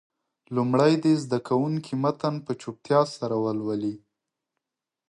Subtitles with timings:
[0.55, 3.95] لومړی دې زده کوونکي متن په چوپتیا سره ولولي.